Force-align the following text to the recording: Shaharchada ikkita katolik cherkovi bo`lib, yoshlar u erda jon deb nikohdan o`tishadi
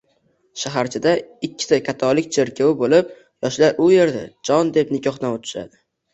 Shaharchada 0.59 1.11
ikkita 1.47 1.79
katolik 1.89 2.31
cherkovi 2.39 2.73
bo`lib, 2.81 3.13
yoshlar 3.49 3.79
u 3.85 3.93
erda 4.07 4.25
jon 4.51 4.75
deb 4.81 4.97
nikohdan 4.99 5.39
o`tishadi 5.41 5.81